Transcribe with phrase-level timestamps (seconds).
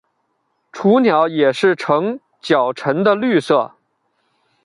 [0.71, 3.75] 雏鸟也是呈较沉的绿色。